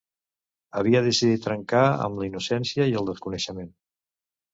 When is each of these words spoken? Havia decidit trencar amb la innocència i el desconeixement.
Havia 0.79 1.01
decidit 1.07 1.43
trencar 1.47 1.81
amb 2.05 2.21
la 2.21 2.25
innocència 2.29 2.87
i 2.93 2.97
el 3.03 3.11
desconeixement. 3.11 3.71